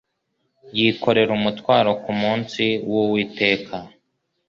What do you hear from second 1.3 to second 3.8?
umutwaro ku munsi w’Uwiteka